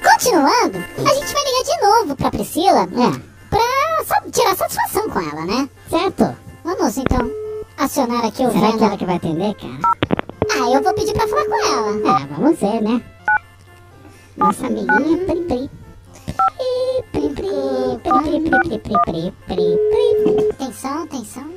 [0.04, 2.82] continuando, a gente vai ligar de novo pra Priscila.
[2.82, 3.34] É.
[3.50, 5.70] Pra sa- tirar satisfação com ela, né?
[5.90, 6.36] Certo.
[6.64, 7.30] Vamos então
[7.78, 9.80] acionar aqui o Será que ela que vai atender, cara?
[10.52, 12.20] Ah, eu vou pedir pra falar com ela.
[12.20, 13.02] É, vamos ver, né?
[14.38, 15.70] Nossa amiguinha Pri Pri
[18.04, 19.68] pri, pri, pri, pri, pri, pri,
[20.24, 20.50] pri.
[20.50, 21.54] Atenção, atenção.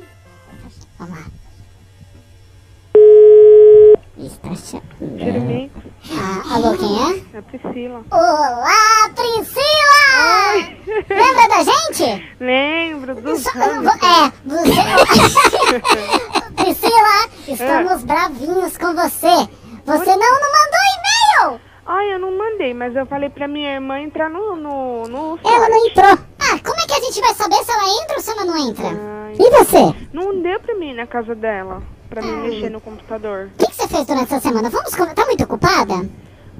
[0.99, 1.25] Vamos lá.
[4.17, 4.81] Estação.
[6.09, 7.23] Ah, alô, quem é?
[7.33, 8.03] É a Priscila.
[8.09, 10.01] Olá, Priscila!
[10.53, 10.77] Oi.
[11.07, 12.35] Lembra da gente?
[12.39, 13.37] Lembro do.
[13.37, 14.79] So, é, você.
[15.75, 18.05] É Priscila, estamos é.
[18.05, 19.49] bravinhos com você.
[19.85, 21.66] Você não, não mandou e-mail!
[21.89, 25.69] Ai, eu não mandei, mas eu falei pra minha irmã entrar no, no, no Ela
[25.69, 26.17] não entrou.
[26.37, 28.57] Ah, como é que a gente vai saber se ela entra ou se ela não
[28.57, 28.87] entra?
[28.87, 29.35] Ai.
[29.39, 29.95] E você?
[30.11, 33.49] Não deu pra mim ir na casa dela, pra mim mexer no computador.
[33.55, 34.69] O que, que você fez durante essa semana?
[34.69, 35.93] Vamos Tá muito ocupada?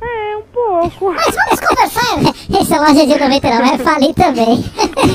[0.01, 1.11] É, um pouco.
[1.13, 2.17] Mas vamos conversar.
[2.61, 4.63] Essa loja de 99 vai falir também.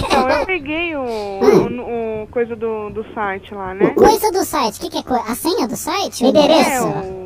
[0.05, 1.05] Então, eu peguei o,
[1.41, 3.91] o, o coisa do, do site lá, né?
[3.91, 4.77] Coisa do site.
[4.79, 6.23] O que, que é a senha do site?
[6.23, 6.87] O É, endereço?
[6.89, 7.22] o do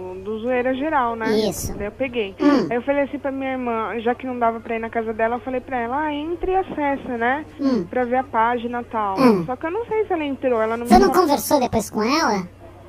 [0.47, 1.31] zoeira geral, né?
[1.49, 1.75] Isso.
[1.77, 2.35] Daí eu peguei.
[2.41, 2.67] Hum.
[2.71, 5.13] Aí eu falei assim pra minha irmã, já que não dava pra ir na casa
[5.13, 7.45] dela, eu falei pra ela, ah, entre e acessa, né?
[7.61, 7.85] Hum.
[7.85, 9.19] Pra ver a página e tal.
[9.19, 9.45] Hum.
[9.47, 11.23] Só que eu não sei se ela entrou, ela não Você não falou.
[11.23, 12.49] conversou depois com ela?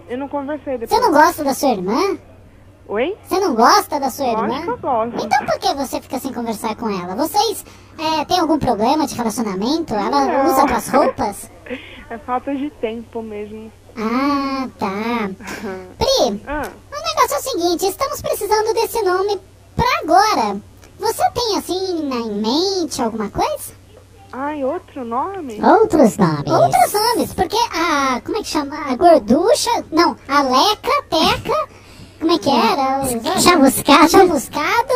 [0.10, 0.89] Eu não conversei depois.
[0.89, 2.17] Você não gosta da sua irmã?
[2.88, 3.17] Oi?
[3.22, 4.48] Você não gosta da sua irmã?
[4.48, 5.26] Lógico eu gosto.
[5.26, 7.15] Então por que você fica sem conversar com ela?
[7.15, 7.65] Vocês
[8.00, 9.93] é, têm algum problema de relacionamento?
[9.93, 10.46] Ela Não.
[10.46, 11.52] usa tuas roupas?
[12.10, 13.70] É falta de tempo mesmo.
[13.98, 14.88] Ah, tá.
[16.00, 16.62] Pri, Ah,
[17.17, 19.39] negócio é o seguinte, estamos precisando desse nome
[19.75, 20.62] pra agora.
[20.99, 23.75] Você tem, assim, na, em mente alguma coisa?
[24.34, 25.60] ai, outro nome?
[25.63, 26.51] Outros nomes.
[26.51, 28.21] Outros nomes, porque a...
[28.23, 28.75] como é que chama?
[28.91, 29.84] A gorducha...
[29.91, 31.67] Não, a leca, teca...
[32.19, 33.01] Como é que era?
[33.03, 34.10] O- Chamuscado.
[34.10, 34.93] Chamuscado.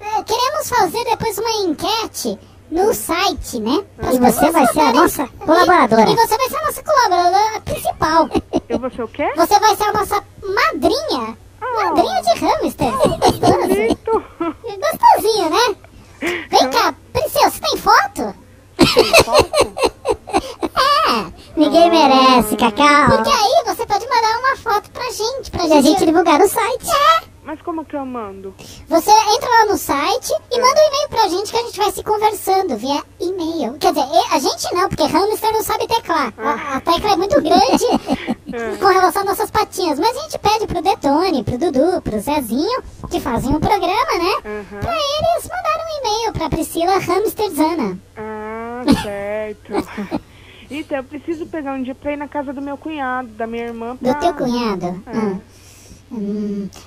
[0.00, 2.38] É, queremos fazer depois uma enquete
[2.70, 3.84] no site, né?
[4.12, 6.10] E você vai ser a nossa colaboradora.
[6.10, 8.28] E, e você vai ser a nossa colaboradora principal.
[8.68, 9.32] eu vou ser o quê?
[9.36, 11.38] Você vai ser a nossa madrinha.
[11.60, 12.92] Madrinha de hamster.
[13.40, 14.24] Bonito.
[14.62, 15.76] Gostosinho, né?
[16.20, 18.34] Vem cá, Priscila, você tem foto?
[21.08, 21.32] É.
[21.56, 23.16] Ninguém merece, Cacau.
[23.16, 26.48] Porque aí você pode mandar uma foto pra gente, pra E a gente divulgar no
[26.48, 26.90] site.
[26.90, 27.24] É.
[27.44, 28.54] Mas como que eu mando?
[28.88, 31.55] Você entra lá no site e manda um e-mail pra gente gente
[31.86, 33.74] vai se conversando via e-mail.
[33.78, 36.32] Quer dizer, a gente não, porque hamster não sabe teclar.
[36.36, 37.86] A, a tecla é muito grande
[38.80, 39.98] com relação às nossas patinhas.
[39.98, 44.34] Mas a gente pede pro Detone, pro Dudu, pro Zezinho, que fazem o programa, né?
[44.44, 44.80] Uhum.
[44.80, 47.98] Pra eles mandarem um e-mail pra Priscila Hamsterzana.
[48.16, 50.26] Ah, certo.
[50.68, 53.66] Então, eu preciso pegar um dia pra ir na casa do meu cunhado, da minha
[53.66, 53.96] irmã.
[54.00, 54.14] Do Pra...
[54.14, 55.00] teu cunhado?
[55.06, 55.16] É.
[55.16, 55.40] Hum.
[56.10, 56.85] Hum, porque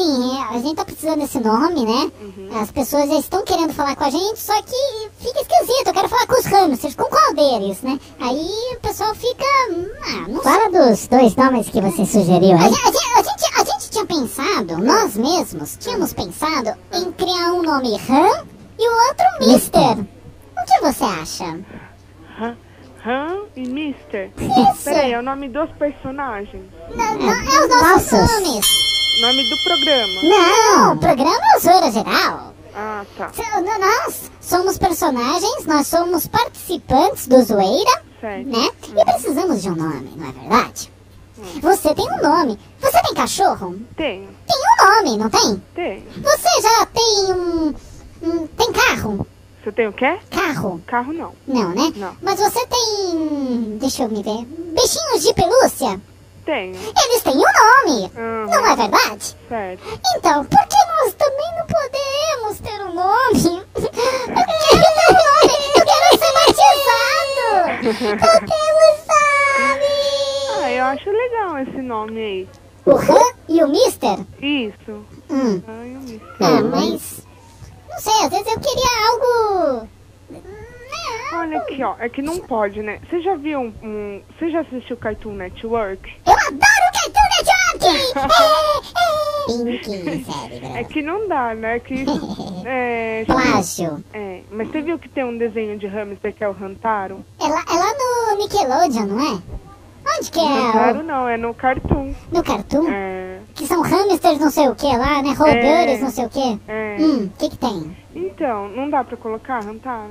[0.00, 2.10] assim, a gente tá precisando desse nome, né?
[2.20, 2.60] Uhum.
[2.60, 5.86] As pessoas já estão querendo falar com a gente, só que fica esquisito.
[5.86, 7.98] Eu quero falar com os hamsters, com qual deles, né?
[8.20, 9.44] Aí o pessoal fica.
[9.44, 10.52] Ah, não sei.
[10.52, 12.68] Fala dos dois nomes que você sugeriu A aí.
[12.70, 17.52] gente, a, gente, a, gente, a gente tinha pensado, nós mesmos tínhamos pensado em criar
[17.54, 18.46] um nome Ram
[18.78, 19.98] e o outro Mister.
[19.98, 21.58] O que você acha?
[22.40, 22.56] Han,
[23.06, 24.30] Han e Mister.
[24.38, 24.84] Isso.
[24.84, 26.62] Peraí, é o nome dos personagens.
[26.94, 28.42] Não, não, é os nossos Nossos.
[28.44, 28.86] nomes.
[29.20, 30.22] Nome do programa.
[30.22, 32.54] Não, o programa é o Zoeira Geral.
[32.74, 33.30] Ah, tá.
[33.78, 38.46] Nós somos personagens, nós somos participantes do Zoeira, Certo.
[38.48, 38.68] né?
[38.94, 40.92] E precisamos de um nome, não é verdade?
[41.62, 42.58] Você tem um nome.
[42.80, 43.76] Você tem cachorro?
[43.96, 45.62] Tem, Tem um nome, não tem?
[45.74, 46.06] tem.
[46.22, 47.74] Você já tem um.
[48.22, 49.26] um- tem carro?
[49.62, 50.18] Você tem o quê?
[50.30, 50.80] Carro?
[50.86, 51.32] Carro não.
[51.46, 51.92] Não, né?
[51.96, 52.16] Não.
[52.22, 53.78] Mas você tem.
[53.78, 54.44] Deixa eu me ver.
[54.74, 56.00] Bichinhos de pelúcia?
[56.46, 56.74] Tenho.
[56.76, 58.46] Eles têm um nome, Uhum.
[58.46, 59.36] não é verdade?
[59.48, 59.82] Certo.
[60.16, 63.66] Então, por que nós também não podemos ter um nome?
[63.76, 67.46] Eu quero ter um nome, eu quero ser batizado!
[67.82, 69.90] Eu quero, sabe?
[70.62, 72.48] Ah, eu acho legal esse nome aí.
[72.86, 74.18] O Han e o Mister?
[74.40, 75.04] Isso.
[75.30, 75.62] Hum.
[75.68, 76.28] Han e o Mister.
[76.40, 77.26] Ah, mas.
[77.90, 79.88] Não sei, às vezes eu queria algo.
[81.34, 81.94] Olha aqui, ó.
[81.98, 82.98] É que não pode, né?
[83.08, 83.72] Você já viu um...
[83.82, 86.12] um- Você já assistiu Cartoon Network?
[86.26, 88.86] Eu adoro Cartoon Network!
[90.76, 91.78] É, que não dá, né?
[91.78, 92.36] Que isso...
[92.68, 94.02] É, Plágio.
[94.12, 97.24] é, mas você viu que tem um desenho de hamster que é o Rantaro?
[97.40, 99.38] É lá, é lá no Nickelodeon, não é?
[100.18, 100.42] Onde que é?
[100.42, 102.12] Rantaro não, é no Cartoon.
[102.32, 102.88] No Cartoon?
[102.90, 105.32] É, Que são hamsters não sei o que lá, né?
[105.32, 105.98] Roedores É.
[106.00, 106.60] não sei o que.
[106.66, 106.96] é.
[106.98, 107.96] Hum, o que que tem?
[108.16, 110.10] Então, não dá pra colocar Rantaro?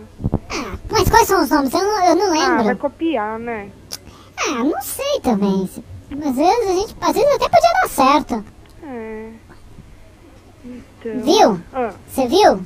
[0.51, 1.73] Ah, mas quais são os nomes?
[1.73, 2.77] Eu não, eu não Ah, vai lembro.
[2.77, 3.69] copiar, né?
[4.37, 5.69] Ah, não sei também.
[6.11, 6.95] Às vezes a gente.
[7.01, 8.45] Às vezes até podia dar certo.
[8.83, 9.29] É.
[10.65, 11.19] Então...
[11.21, 11.61] Viu?
[11.73, 12.65] Ah, Você viu?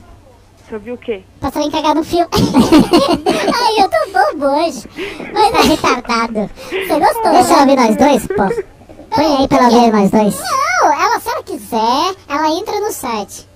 [0.70, 1.24] você viu o quê?
[1.42, 2.28] Passarinho cagado no fio.
[2.32, 4.88] Ai, eu tô bobo hoje.
[5.34, 6.50] Mas tá retardado.
[6.70, 7.32] Você gostou?
[7.32, 7.62] Deixa eu né?
[7.62, 8.63] ouvir nós dois, pô.
[9.15, 10.39] Põe aí pra ela ver nós dois.
[10.39, 13.48] Não, ela, se ela quiser, ela entra no site.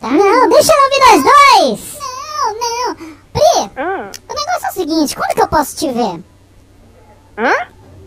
[0.00, 0.10] Tá?
[0.10, 1.98] Não, deixa eu ouvir nós dois!
[1.98, 3.17] Não, não.
[3.38, 6.20] Pri, Ah, o negócio é o seguinte, quando que eu posso te ver?
[7.38, 7.52] hã?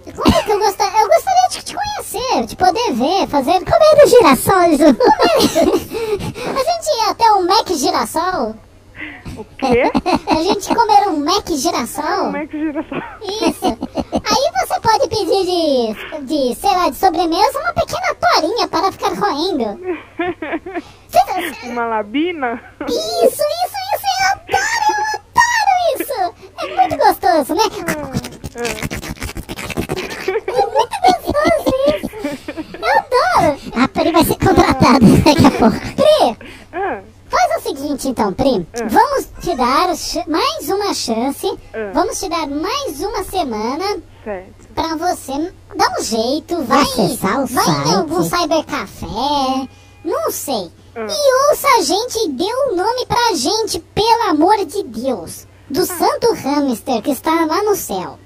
[0.04, 1.00] Que eu gostaria?
[1.02, 4.82] Eu gostaria de te conhecer, de poder ver, fazer comer os girassóis.
[4.82, 8.56] A gente ia até um Mac girassol.
[9.38, 9.84] O quê?
[10.28, 12.26] A gente comer um Mac girassol.
[12.26, 12.96] Como é que gira só?
[13.48, 13.65] Isso.
[13.65, 19.13] Aí você pode pedir de, de, sei lá, de sobremesa uma pequena torinha para ficar
[19.13, 19.80] roendo.
[21.12, 22.62] Você- Uma labina?
[22.88, 22.96] Isso,
[23.28, 24.08] isso, isso.
[24.22, 25.01] Eu adoro.
[26.63, 27.63] É muito gostoso, né?
[30.47, 32.10] É muito gostoso isso.
[32.82, 33.84] Eu adoro.
[33.84, 35.80] A Pri vai ser contratada daqui a pouco.
[35.95, 36.38] Pri,
[36.74, 38.67] Ah, Faz o seguinte então, Pri.
[38.89, 39.88] Vamos te dar
[40.28, 41.47] mais uma chance.
[41.93, 44.67] Vamos te dar mais uma semana certo.
[44.76, 46.62] pra você dar um jeito.
[46.63, 47.93] Vai, vai em site.
[47.95, 49.67] algum cybercafé.
[50.04, 50.71] Não sei.
[50.95, 55.47] E ouça a gente e dê um nome pra gente, pelo amor de Deus.
[55.72, 58.20] Do Santo Hamster que está lá no céu.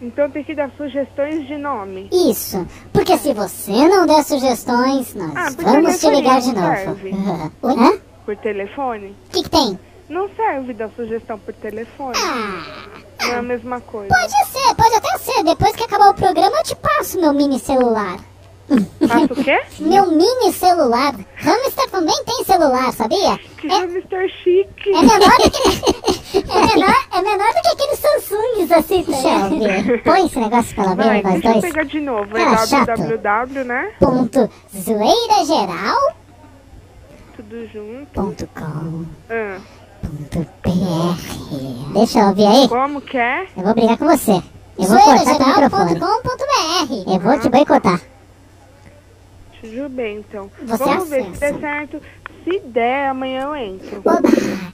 [0.00, 2.08] Então tem que dar sugestões de nome.
[2.12, 2.66] Isso.
[2.92, 6.96] Porque se você não der sugestões, nós Ah, vamos te ligar de novo.
[7.64, 7.92] Hã?
[7.92, 9.16] O Por telefone?
[9.30, 9.78] que, que tem?
[10.08, 12.16] Não serve dar sugestão por telefone.
[12.16, 12.62] Ah.
[13.22, 14.08] Não é a mesma coisa.
[14.14, 15.42] Pode ser, pode até ser.
[15.44, 18.18] Depois que acabar o programa, eu te passo meu mini celular.
[19.06, 19.60] Faço o quê?
[19.78, 21.14] Meu mini celular.
[21.36, 23.38] Hamster também tem celular, sabia?
[23.58, 24.90] Que É, hamster chique.
[24.90, 26.16] é menor do que.
[26.36, 30.02] É menor, é menor do que aqueles Samsungs assim, tá Deixa eu ver.
[30.02, 31.64] Põe esse negócio pela Vai, ver, nós deixa eu dois.
[31.72, 32.36] pegar de novo.
[32.36, 32.86] É Ah, chato.
[32.86, 33.92] www, né?
[33.98, 36.14] Ponto zoeira geral
[37.36, 38.06] Tudo junto.
[38.12, 39.58] ponto com Ah,
[40.02, 41.92] ponto br.
[41.94, 42.68] Deixa eu ouvir aí.
[42.68, 43.46] como que é?
[43.56, 44.32] Eu vou brigar com você.
[44.78, 45.98] Eu vou cortar o microfone.
[45.98, 48.00] Zoeirageral.com.br Eu vou te boicotar.
[49.90, 50.50] Bem, então.
[50.62, 51.52] Você Vamos ver se acessa.
[51.52, 52.02] der certo.
[52.44, 54.02] Se der, amanhã eu entro.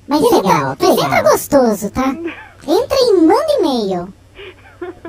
[0.08, 2.08] Mas Que entra, legal, mas entra gostoso, tá?
[2.64, 4.14] Entra e manda e-mail.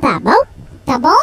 [0.02, 0.44] Tá bom?
[0.86, 1.16] Tá bom?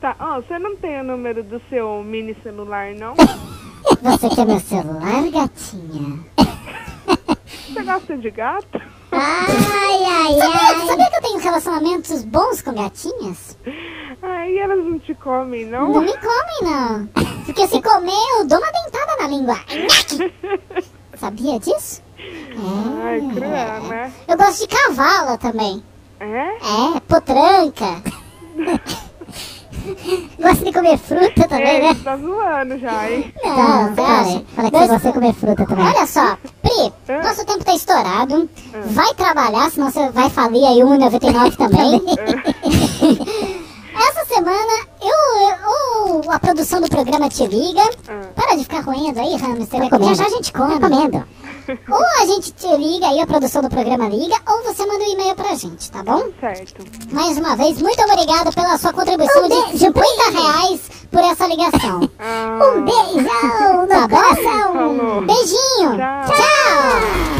[0.00, 3.14] Tá, ó, você não tem o número do seu mini celular, não?
[4.02, 6.18] Você quer meu celular, gatinha?
[7.68, 8.80] Você gosta de gato?
[9.12, 10.86] Ai, ai, ai.
[10.86, 13.56] Sabia que eu tenho relacionamentos bons com gatinhas?
[14.22, 16.00] Aí elas não te comem, Não não?
[16.00, 17.06] me comem, não.
[17.44, 19.58] Porque se comer, eu dou uma dentada na língua.
[21.16, 22.02] Sabia disso?
[23.04, 24.12] Ai, cruel, né?
[24.26, 25.82] Eu gosto de cavala também.
[26.20, 26.26] É?
[26.26, 28.02] É, potranca.
[30.38, 31.96] Gosto de comer fruta também, É, né?
[32.04, 33.32] tá zoando já, hein?
[33.42, 33.54] Não,
[33.94, 34.46] Fala, sério.
[34.54, 35.86] fala que você gosta de comer fruta também.
[35.86, 37.22] Olha só, Pri, Ah.
[37.22, 38.50] nosso tempo tá estourado.
[38.86, 42.02] Vai trabalhar, senão você vai falir aí o 1,99 também.
[43.98, 47.82] Essa semana, eu, eu- a produção do programa te liga.
[48.08, 48.28] Ah.
[48.34, 49.82] Para de ficar roendo aí, hamster.
[49.84, 50.14] Já comendo.
[50.14, 50.74] já a gente come.
[50.74, 51.24] Recomendo.
[51.90, 55.12] Ou a gente te liga aí, a produção do programa liga, ou você manda um
[55.12, 56.22] e-mail pra gente, tá bom?
[56.40, 56.82] Certo.
[57.12, 60.80] Mais uma vez, muito obrigada pela sua contribuição de 50 reais
[61.10, 62.08] por essa ligação.
[62.18, 64.08] Ah, Um beijão no Falou.
[64.08, 65.26] coração.
[65.26, 65.96] Beijinho.
[66.26, 67.37] Tchau.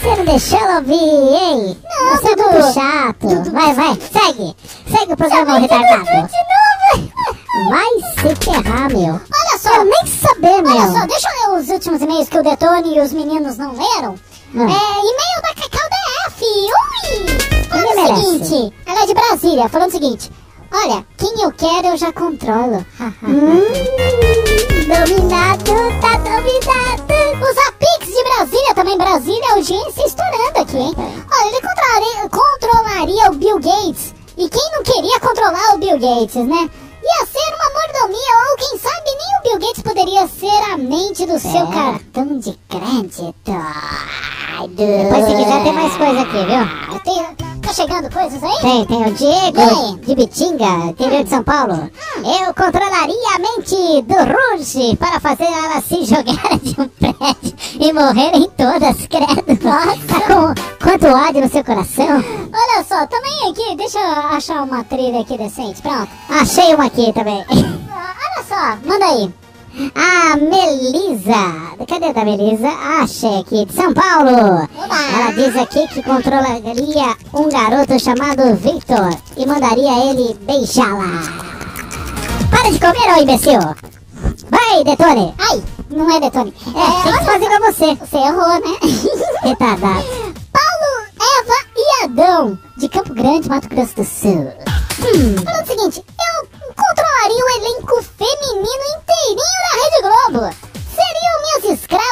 [0.00, 1.76] Você não deixou ela ouvir, hein?
[1.84, 2.50] Não, Você é Dudu.
[2.50, 3.50] muito chato.
[3.52, 4.56] Vai, vai, segue.
[4.90, 6.04] Segue o programa retardado.
[6.04, 7.12] De novo.
[7.70, 9.14] Vai se ferrar, meu.
[9.14, 9.70] Olha só.
[9.70, 10.76] Quero nem saber, meu.
[10.76, 13.72] Olha só, deixa eu ler os últimos e-mails que o Detone e os meninos não
[13.72, 14.14] leram.
[14.54, 14.62] Hum.
[14.68, 16.44] É, e-mail da Cacau DF.
[16.44, 17.64] Ui!
[17.68, 20.30] Falando o seguinte, ela é de Brasília, falando o seguinte.
[20.78, 22.84] Olha, quem eu quero eu já controlo.
[23.22, 23.60] Hum,
[24.86, 25.64] dominado,
[26.00, 27.06] tá dominado.
[27.42, 30.94] Os Apix de Brasília, também Brasília, audiência estourando aqui, hein?
[30.96, 34.14] Olha, ele controlaria, controlaria o Bill Gates.
[34.36, 36.70] E quem não queria controlar o Bill Gates, né?
[37.06, 41.24] Ia ser uma mordomia, ou quem sabe nem o Bill Gates poderia ser a mente
[41.26, 41.74] do seu É.
[41.74, 43.34] cartão de crédito.
[44.70, 47.00] Depois, se quiser, tem mais coisa aqui, viu?
[47.04, 48.58] Tem, tá chegando coisas aí?
[48.60, 51.90] Tem, tem o Diego de Bitinga, interior de São Paulo.
[52.16, 57.92] Eu controlaria a mente do Ruge para fazer ela se jogar de um prédio e
[57.92, 59.45] morrerem todas, credo.
[61.06, 62.16] Com ódio no seu coração?
[62.52, 66.08] Olha só, também aqui, deixa eu achar uma trilha aqui decente, pronto.
[66.28, 67.44] Achei uma aqui também.
[67.48, 69.32] Ah, Olha só, manda aí.
[69.94, 71.86] A Melisa.
[71.86, 72.66] Cadê a da Melisa?
[73.00, 74.68] Achei aqui, de São Paulo.
[74.76, 81.22] Ela diz aqui que controlaria um garoto chamado Victor e mandaria ele beijá-la.
[82.50, 83.60] Para de comer, ô imbecil!
[84.50, 85.32] Vai, Detone!
[85.38, 86.52] Ai, não é Detone.
[86.66, 87.94] É, tem que fazer igual você.
[87.94, 88.76] Você errou, né?
[89.44, 90.25] Retardado.
[91.40, 94.52] Eva e Adão, de Campo Grande, Mato Grosso do Sul.
[95.00, 100.56] Hum, falando o seguinte, eu controlaria o elenco feminino inteirinho da Rede Globo.
[100.94, 102.06] Seriam minhas escravas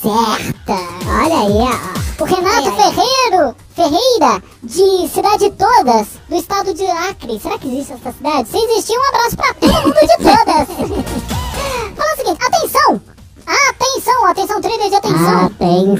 [0.00, 0.74] certa.
[1.06, 2.22] Olha aí, ó.
[2.22, 7.38] O Renato Ferreiro, Ferreira, de Cidade Todas, do estado de Acre.
[7.38, 8.48] Será que existe essa cidade?
[8.48, 10.68] Se existir, um abraço pra todo mundo de todas.
[11.96, 13.17] Fala o seguinte, atenção!
[13.48, 15.46] Atenção, atenção, trilha de atenção.
[15.46, 15.96] Atenção.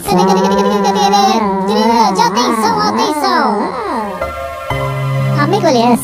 [1.66, 3.72] Trilha de atenção, atenção.
[5.42, 6.00] Amigo Elias,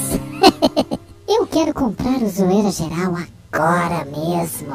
[1.28, 3.14] eu quero comprar o Zoeira Geral
[3.52, 4.74] agora mesmo.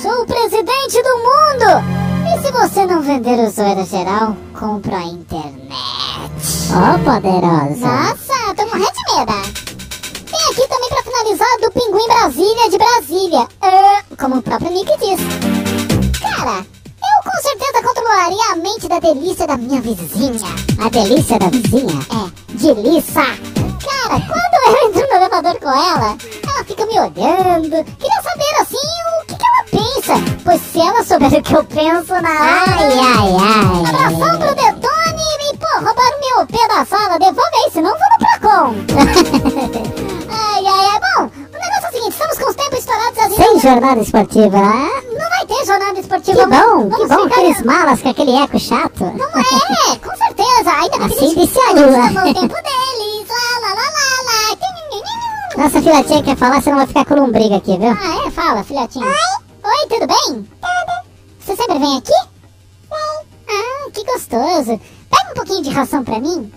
[0.00, 2.02] Sou o presidente do mundo!
[2.32, 5.72] E se você não vender o Zoeira Geral, compra a internet.
[6.70, 7.86] Ó, poderosa.
[7.86, 9.32] Nossa, tô morrendo de medo.
[10.30, 13.48] Tem aqui também pra finalizar do Pinguim Brasília de Brasília.
[13.60, 15.51] Ah, como o próprio Nick diz.
[16.42, 20.40] Cara, eu com certeza controlaria a mente da delícia da minha vizinha.
[20.84, 23.22] A delícia da vizinha é delícia.
[23.22, 27.84] Cara, quando eu entro no elevador com ela, ela fica me olhando.
[27.96, 28.76] Queria saber assim
[29.22, 30.14] o que, que ela pensa.
[30.44, 32.76] Pois se ela souber o que eu penso na hora.
[32.76, 33.86] Ai, ai, ai.
[33.88, 37.20] Abração pro Detone e, pô, roubaram meu pé da sala.
[37.20, 38.74] Devolve aí, senão eu vou no Procon.
[40.28, 40.98] ai, ai, ai.
[40.98, 43.18] Bom, o negócio é o seguinte: estamos com os tempos estourados.
[43.18, 44.58] Assim, Sem jornada esportiva.
[44.58, 46.38] Não vai ter jornada esportiva.
[46.40, 49.04] Que bom, Vamos que bom, ficar- aqueles malas com aquele eco chato.
[49.04, 50.70] Não é, com certeza.
[50.72, 52.08] Ainda Assim disse a a gente lua.
[52.08, 53.28] tomou o tempo deles.
[53.28, 55.62] Lá, lá, lá, lá, lá.
[55.64, 57.90] Nossa filhotinha quer falar, senão vai ficar com lombriga aqui, viu?
[57.90, 58.30] Ah, é?
[58.30, 59.06] Fala, filhotinho.
[59.06, 59.14] Oi.
[59.64, 60.48] Oi, tudo bem?
[60.60, 61.12] Tudo.
[61.40, 62.12] Você sempre vem aqui?
[62.90, 63.26] Vem.
[63.48, 64.80] Ah, que gostoso.
[65.10, 66.50] Pega um pouquinho de ração pra mim,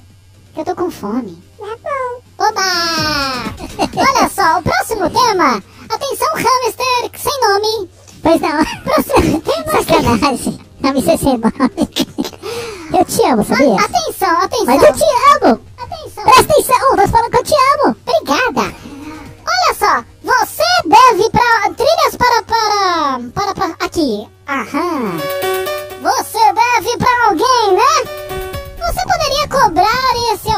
[0.56, 1.38] que eu tô com fome.
[1.60, 2.45] Tá bom.
[2.45, 2.62] Oba!
[3.97, 5.62] Olha só, o próximo tema.
[5.89, 7.89] Atenção, hamster sem nome.
[8.24, 8.64] Pois não.
[8.84, 9.72] Próximo tema.
[9.84, 10.60] Sacanagem.
[10.80, 11.53] Não me sei sem nome.
[12.97, 13.76] Eu te amo, sabia?
[13.76, 14.66] Atenção, atenção.
[14.66, 15.03] Mas eu te
[15.43, 15.62] amo.
[15.78, 16.24] Atenção.
[16.24, 17.95] Presta atenção, tô falando que eu te amo.
[18.08, 18.76] Obrigada.
[19.47, 24.28] Olha só, você deve para trilhas para para para, para aqui.
[24.47, 25.35] Aham.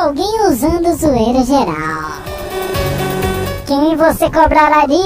[0.08, 2.22] Alguém usando zoeira geral.
[3.66, 4.98] Quem você cobraria?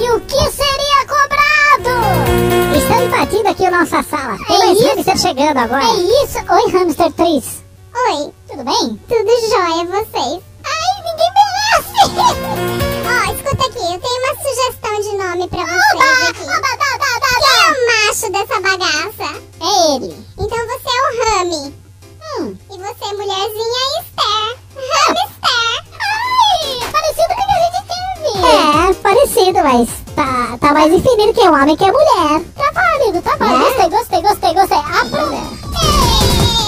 [0.00, 2.76] E o que seria cobrado?
[2.76, 4.38] Estão invadindo aqui a nossa sala.
[4.46, 4.88] Tem É isso?
[4.88, 5.84] hamster chegando agora.
[5.84, 6.38] É isso?
[6.38, 7.62] Oi, Hamster 3.
[8.08, 8.32] Oi.
[8.48, 9.00] Tudo bem?
[9.06, 10.42] Tudo jóia, vocês?
[10.64, 11.94] Ai, ninguém merece.
[13.06, 16.42] Ó, escuta aqui, eu tenho uma sugestão de nome pra vocês Oba, aqui.
[16.42, 19.42] oba, dá, dá, dá, Quem é o macho dessa bagaça?
[19.60, 20.26] É ele.
[20.38, 21.83] Então você é o Rami.
[22.40, 22.56] Hum.
[22.68, 24.58] E você é mulherzinha Esther.
[24.76, 25.84] Hamster.
[26.00, 28.32] Ai, parecido com o que a gente teve.
[28.44, 32.42] É, parecido, mas tá, tá mais definido que é homem que é mulher.
[32.56, 33.64] Tá válido, tá válido.
[33.64, 33.88] É?
[33.88, 34.78] Gostei, gostei, gostei, gostei.
[34.78, 35.32] Apro...
[35.32, 35.54] Ei,